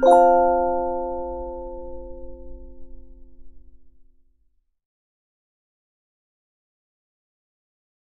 Música 0.00 0.67